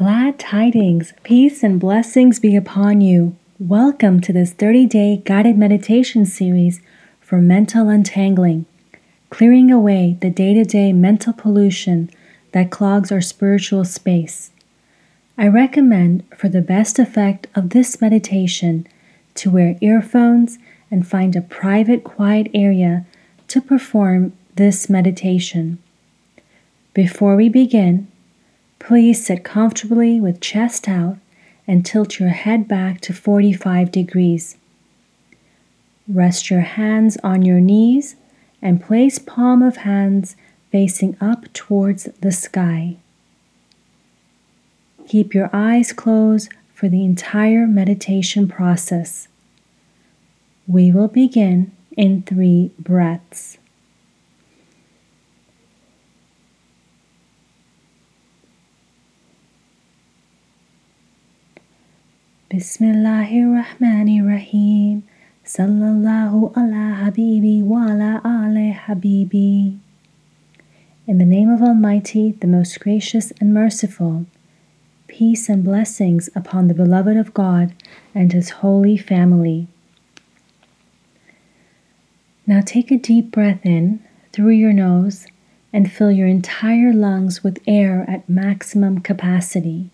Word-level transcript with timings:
Glad 0.00 0.38
tidings, 0.38 1.12
peace, 1.24 1.62
and 1.62 1.78
blessings 1.78 2.40
be 2.40 2.56
upon 2.56 3.02
you. 3.02 3.36
Welcome 3.58 4.22
to 4.22 4.32
this 4.32 4.54
30 4.54 4.86
day 4.86 5.22
guided 5.26 5.58
meditation 5.58 6.24
series 6.24 6.80
for 7.20 7.36
mental 7.36 7.90
untangling, 7.90 8.64
clearing 9.28 9.70
away 9.70 10.16
the 10.22 10.30
day 10.30 10.54
to 10.54 10.64
day 10.64 10.94
mental 10.94 11.34
pollution 11.34 12.08
that 12.52 12.70
clogs 12.70 13.12
our 13.12 13.20
spiritual 13.20 13.84
space. 13.84 14.52
I 15.36 15.48
recommend, 15.48 16.24
for 16.34 16.48
the 16.48 16.62
best 16.62 16.98
effect 16.98 17.48
of 17.54 17.68
this 17.68 18.00
meditation, 18.00 18.86
to 19.34 19.50
wear 19.50 19.76
earphones 19.82 20.58
and 20.90 21.06
find 21.06 21.36
a 21.36 21.42
private, 21.42 22.04
quiet 22.04 22.46
area 22.54 23.04
to 23.48 23.60
perform 23.60 24.32
this 24.54 24.88
meditation. 24.88 25.76
Before 26.94 27.36
we 27.36 27.50
begin, 27.50 28.09
Please 28.80 29.24
sit 29.24 29.44
comfortably 29.44 30.20
with 30.20 30.40
chest 30.40 30.88
out 30.88 31.18
and 31.68 31.86
tilt 31.86 32.18
your 32.18 32.30
head 32.30 32.66
back 32.66 33.00
to 33.02 33.12
45 33.12 33.92
degrees. 33.92 34.56
Rest 36.08 36.50
your 36.50 36.62
hands 36.62 37.16
on 37.22 37.42
your 37.42 37.60
knees 37.60 38.16
and 38.60 38.82
place 38.82 39.20
palm 39.20 39.62
of 39.62 39.76
hands 39.76 40.34
facing 40.72 41.16
up 41.20 41.52
towards 41.52 42.04
the 42.20 42.32
sky. 42.32 42.96
Keep 45.06 45.34
your 45.34 45.50
eyes 45.52 45.92
closed 45.92 46.50
for 46.74 46.88
the 46.88 47.04
entire 47.04 47.66
meditation 47.66 48.48
process. 48.48 49.28
We 50.66 50.90
will 50.90 51.08
begin 51.08 51.70
in 51.96 52.22
three 52.22 52.72
breaths. 52.78 53.58
Bismillahirrahmanirrahim. 62.50 65.06
Sallallahu 65.46 66.50
ala 66.56 66.98
habibi 66.98 67.62
wa 67.62 67.86
ala 67.86 68.18
habibi. 68.74 69.78
In 71.06 71.18
the 71.18 71.24
name 71.24 71.48
of 71.48 71.62
Almighty, 71.62 72.32
the 72.32 72.48
most 72.48 72.80
gracious 72.80 73.30
and 73.40 73.54
merciful, 73.54 74.26
peace 75.06 75.48
and 75.48 75.62
blessings 75.62 76.28
upon 76.34 76.66
the 76.66 76.74
beloved 76.74 77.16
of 77.16 77.32
God 77.32 77.72
and 78.16 78.32
his 78.32 78.50
holy 78.66 78.96
family. 78.96 79.68
Now 82.48 82.62
take 82.66 82.90
a 82.90 82.98
deep 82.98 83.30
breath 83.30 83.64
in 83.64 84.02
through 84.32 84.58
your 84.58 84.72
nose 84.72 85.28
and 85.72 85.88
fill 85.88 86.10
your 86.10 86.26
entire 86.26 86.92
lungs 86.92 87.44
with 87.44 87.62
air 87.68 88.04
at 88.08 88.28
maximum 88.28 88.98
capacity. 88.98 89.92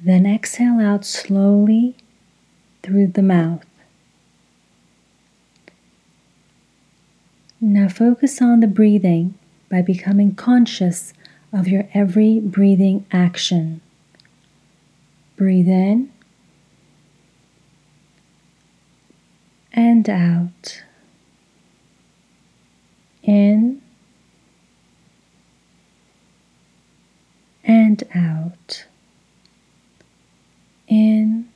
Then 0.00 0.26
exhale 0.26 0.78
out 0.80 1.04
slowly 1.04 1.96
through 2.82 3.08
the 3.08 3.22
mouth. 3.22 3.64
Now 7.60 7.88
focus 7.88 8.40
on 8.40 8.60
the 8.60 8.68
breathing 8.68 9.34
by 9.68 9.82
becoming 9.82 10.34
conscious 10.36 11.12
of 11.52 11.66
your 11.66 11.88
every 11.92 12.38
breathing 12.38 13.06
action. 13.10 13.80
Breathe 15.36 15.68
in 15.68 16.12
and 19.72 20.08
out. 20.08 20.84
In 23.24 23.82
and 27.64 28.02
out 28.14 28.86
in 30.88 31.48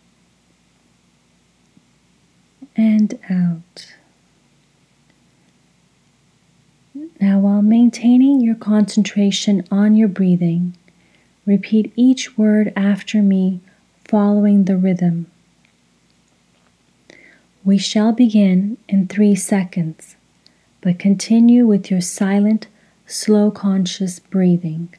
and 3.03 3.19
out. 3.29 3.95
Now, 7.21 7.41
while 7.41 7.63
maintaining 7.63 8.41
your 8.41 8.55
concentration 8.55 9.65
on 9.71 9.97
your 9.97 10.09
breathing, 10.09 10.77
repeat 11.47 11.93
each 11.97 12.37
word 12.39 12.73
after 12.77 13.23
me, 13.23 13.61
following 14.05 14.65
the 14.65 14.77
rhythm. 14.77 15.27
We 17.65 17.79
shall 17.79 18.13
begin 18.13 18.77
in 18.89 19.07
three 19.07 19.35
seconds, 19.35 20.17
but 20.81 20.99
continue 20.99 21.67
with 21.67 21.91
your 21.91 22.01
silent, 22.01 22.67
slow 23.07 23.51
conscious 23.51 24.19
breathing. 24.19 24.95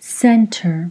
center, 0.00 0.90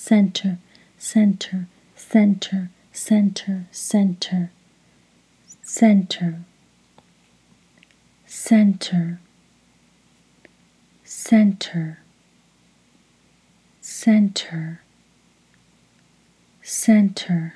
center, 0.00 0.58
center, 0.96 1.68
center, 1.94 2.70
center, 2.90 3.66
center, 3.70 4.50
center, 5.62 6.40
center, 8.26 9.20
center, 11.04 12.00
center, 13.82 14.80
center, 16.62 17.52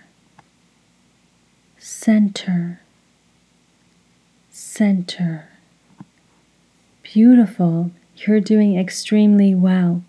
center, 1.78 2.80
center. 4.50 5.48
Beautiful. 7.02 7.90
You're 8.16 8.40
doing 8.40 8.78
extremely 8.78 9.54
well. 9.54 10.02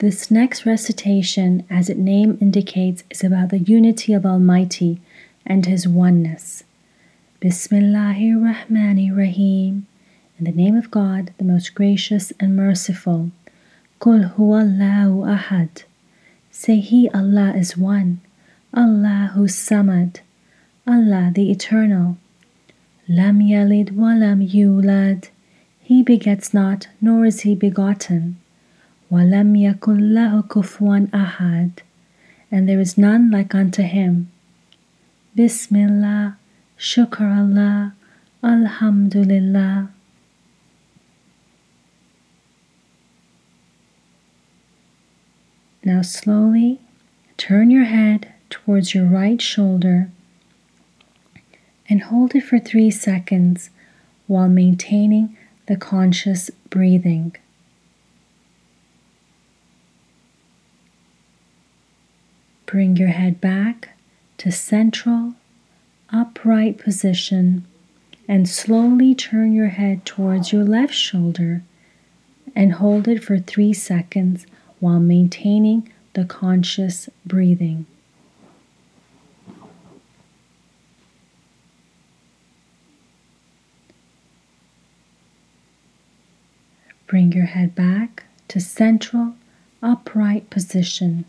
This 0.00 0.30
next 0.30 0.64
recitation, 0.64 1.66
as 1.68 1.90
its 1.90 2.00
name 2.00 2.38
indicates, 2.40 3.04
is 3.10 3.22
about 3.22 3.50
the 3.50 3.58
unity 3.58 4.14
of 4.14 4.24
Almighty 4.24 4.98
and 5.44 5.66
His 5.66 5.86
oneness. 5.86 6.64
Bismillahirrahmanirrahim. 7.42 9.82
In 10.38 10.44
the 10.44 10.52
name 10.52 10.74
of 10.74 10.90
God, 10.90 11.34
the 11.36 11.44
most 11.44 11.74
gracious 11.74 12.32
and 12.40 12.56
merciful. 12.56 13.30
Kul 13.98 14.20
huwallahu 14.38 15.36
ahad. 15.36 15.84
Say 16.50 16.80
He, 16.80 17.10
Allah, 17.10 17.52
is 17.54 17.76
one. 17.76 18.22
Allahu 18.74 19.48
samad. 19.48 20.20
Allah, 20.86 21.30
the 21.34 21.50
Eternal. 21.50 22.16
Lam 23.06 23.40
yalid 23.40 23.92
wa 23.92 24.14
lam 24.14 24.40
yulad. 24.40 25.28
He 25.82 26.02
begets 26.02 26.54
not, 26.54 26.88
nor 27.02 27.26
is 27.26 27.40
he 27.40 27.54
begotten. 27.54 28.38
وَلَمْ 29.11 29.55
يَكُنْ 29.55 30.13
لَهُ 30.13 30.43
كُفُوًا 30.47 31.09
أَحَدٌ 31.11 31.71
And 32.51 32.67
there 32.67 32.79
is 32.79 32.97
none 32.97 33.31
like 33.31 33.53
unto 33.53 33.83
him. 33.83 34.31
Bismillah, 35.35 36.37
Shukr 36.77 37.37
Allah, 37.37 37.93
Alhamdulillah. 38.43 39.89
Now 45.83 46.01
slowly 46.01 46.79
turn 47.37 47.69
your 47.69 47.83
head 47.83 48.33
towards 48.49 48.95
your 48.95 49.05
right 49.05 49.41
shoulder 49.41 50.09
and 51.87 52.01
hold 52.03 52.33
it 52.33 52.43
for 52.43 52.57
three 52.57 52.89
seconds 52.89 53.69
while 54.27 54.49
maintaining 54.49 55.37
the 55.67 55.75
conscious 55.77 56.49
breathing. 56.69 57.35
Bring 62.70 62.96
your 62.96 63.08
head 63.08 63.40
back 63.40 63.88
to 64.38 64.52
central, 64.52 65.34
upright 66.10 66.78
position 66.78 67.66
and 68.28 68.48
slowly 68.48 69.12
turn 69.12 69.52
your 69.52 69.70
head 69.70 70.06
towards 70.06 70.52
your 70.52 70.62
left 70.62 70.94
shoulder 70.94 71.64
and 72.54 72.74
hold 72.74 73.08
it 73.08 73.24
for 73.24 73.40
three 73.40 73.72
seconds 73.72 74.46
while 74.78 75.00
maintaining 75.00 75.90
the 76.12 76.24
conscious 76.24 77.08
breathing. 77.26 77.86
Bring 87.08 87.32
your 87.32 87.46
head 87.46 87.74
back 87.74 88.26
to 88.46 88.60
central 88.60 89.34
upright 89.82 90.50
position. 90.50 91.24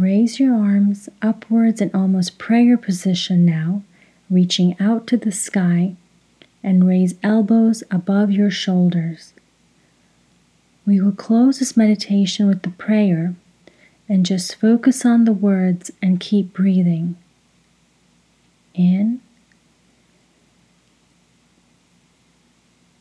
Raise 0.00 0.40
your 0.40 0.54
arms 0.54 1.10
upwards 1.20 1.82
in 1.82 1.90
almost 1.92 2.38
prayer 2.38 2.78
position 2.78 3.44
now, 3.44 3.82
reaching 4.30 4.74
out 4.80 5.06
to 5.08 5.18
the 5.18 5.30
sky, 5.30 5.94
and 6.62 6.86
raise 6.86 7.16
elbows 7.22 7.84
above 7.90 8.30
your 8.30 8.50
shoulders. 8.50 9.34
We 10.86 11.02
will 11.02 11.12
close 11.12 11.58
this 11.58 11.76
meditation 11.76 12.46
with 12.46 12.62
the 12.62 12.70
prayer 12.70 13.34
and 14.08 14.24
just 14.24 14.54
focus 14.54 15.04
on 15.04 15.26
the 15.26 15.34
words 15.34 15.90
and 16.00 16.18
keep 16.18 16.54
breathing. 16.54 17.16
In, 18.72 19.20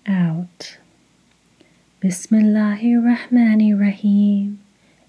out. 0.05 0.79
Bismillahir 2.03 2.99
Rahmanir 3.01 3.79
Rahim. 3.79 4.59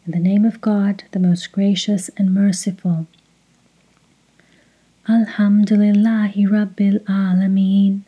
In 0.07 0.13
the 0.13 0.19
name 0.19 0.47
of 0.47 0.63
God, 0.63 1.05
the 1.13 1.19
most 1.19 1.53
gracious 1.53 2.09
and 2.17 2.33
merciful. 2.33 3.07
Alhamdulillahi 5.07 6.47
Rabbil 6.49 7.01
Alameen. 7.01 8.03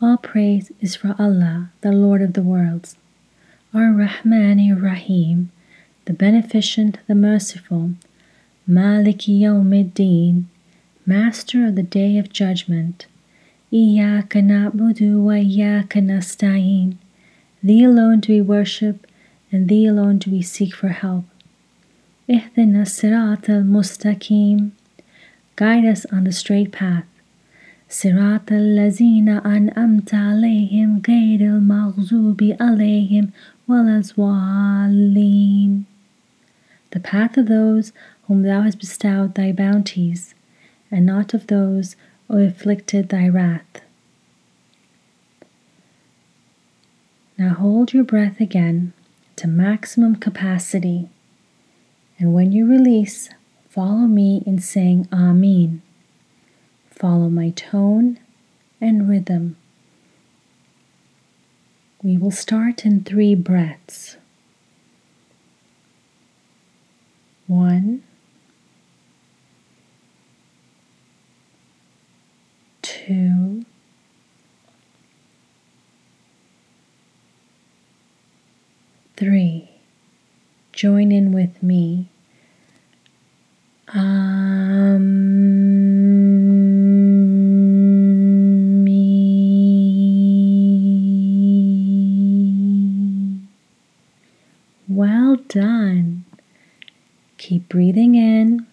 All 0.00 0.18
praise 0.18 0.70
is 0.80 0.94
for 0.94 1.16
Allah, 1.18 1.70
the 1.80 1.90
Lord 1.90 2.22
of 2.22 2.34
the 2.34 2.42
worlds. 2.42 2.96
Ar-Rahmanir 3.74 4.80
Rahim, 4.80 5.50
the 6.04 6.12
beneficent, 6.12 6.98
the 7.08 7.14
merciful. 7.16 7.90
Maliki 8.68 9.40
Yawmiddin, 9.40 10.44
Master 11.04 11.66
of 11.66 11.74
the 11.74 11.82
Day 11.82 12.18
of 12.18 12.32
Judgment. 12.32 13.06
Iyaka 13.72 14.42
na'budu 14.42 15.24
wa 15.24 15.32
iyaka 15.32 16.00
nasta'in. 16.00 16.98
Thee 17.62 17.82
alone 17.82 18.20
do 18.20 18.32
we 18.32 18.40
worship, 18.40 19.06
and 19.56 19.68
Thee 19.70 19.86
alone 19.86 20.18
do 20.18 20.30
we 20.30 20.42
seek 20.42 20.74
for 20.74 20.88
help. 20.88 21.24
Ihdina 22.28 22.84
sirat 22.84 23.48
al-mustaqim. 23.48 24.72
Guide 25.56 25.86
us 25.86 26.04
on 26.12 26.24
the 26.24 26.32
straight 26.32 26.72
path. 26.72 27.06
Sirat 27.88 28.52
al-lazina 28.52 29.40
an'amta 29.54 30.18
alayhim 30.32 31.00
ghayr 31.00 31.40
al-maghzubi 31.40 32.54
alayhim 32.58 33.32
walazwalin. 33.66 34.24
The 36.90 37.00
path 37.00 37.38
of 37.38 37.46
those 37.48 37.94
whom 38.24 38.42
Thou 38.42 38.60
hast 38.60 38.78
bestowed 38.78 39.36
Thy 39.36 39.52
bounties, 39.52 40.34
and 40.90 41.06
not 41.06 41.32
of 41.32 41.46
those 41.46 41.96
who 42.28 42.44
afflicted 42.44 43.08
Thy 43.08 43.26
wrath. 43.26 43.80
Now 47.38 47.54
hold 47.54 47.94
your 47.94 48.04
breath 48.04 48.38
again 48.38 48.92
to 49.36 49.46
maximum 49.46 50.16
capacity. 50.16 51.08
And 52.18 52.32
when 52.32 52.52
you 52.52 52.66
release, 52.66 53.28
follow 53.68 54.06
me 54.06 54.42
in 54.46 54.58
saying 54.58 55.08
Amin. 55.12 55.82
Follow 56.90 57.28
my 57.28 57.50
tone 57.50 58.18
and 58.80 59.08
rhythm. 59.08 59.56
We 62.02 62.16
will 62.16 62.30
start 62.30 62.86
in 62.86 63.04
three 63.04 63.34
breaths. 63.34 64.16
One, 67.46 68.02
three. 79.16 79.70
Join 80.72 81.10
in 81.10 81.32
with 81.32 81.62
me. 81.62 82.08
Amen. 83.94 85.46
Well 94.88 95.36
done. 95.48 96.24
Keep 97.38 97.68
breathing 97.68 98.14
in 98.14 98.66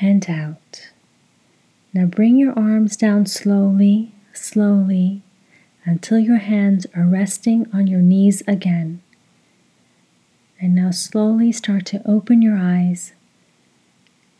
and 0.00 0.28
out. 0.28 0.92
Now 1.94 2.06
bring 2.06 2.36
your 2.38 2.58
arms 2.58 2.96
down 2.96 3.26
slowly, 3.26 4.12
slowly, 4.32 5.22
until 5.84 6.18
your 6.18 6.38
hands 6.38 6.86
are 6.94 7.04
resting 7.04 7.66
on 7.72 7.86
your 7.86 8.00
knees 8.00 8.42
again. 8.46 9.02
And 10.60 10.74
now 10.74 10.90
slowly 10.90 11.50
start 11.52 11.86
to 11.86 12.02
open 12.08 12.40
your 12.40 12.56
eyes. 12.56 13.12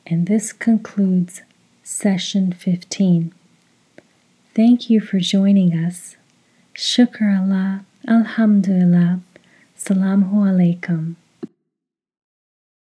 And 0.06 0.26
this 0.26 0.52
concludes 0.52 1.42
session 1.82 2.52
15. 2.52 3.34
Thank 4.54 4.90
you 4.90 5.00
for 5.00 5.18
joining 5.18 5.72
us. 5.72 6.16
Shukr 6.74 7.38
Allah, 7.40 7.84
Alhamdulillah, 8.06 9.20
Salamu 9.76 10.32
Alaikum. 10.32 11.16